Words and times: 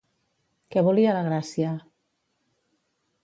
Què 0.75 0.83
volia 0.87 1.13
la 1.17 1.21
Gràcia? 1.27 1.73